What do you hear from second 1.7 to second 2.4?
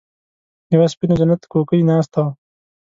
ناسته وه.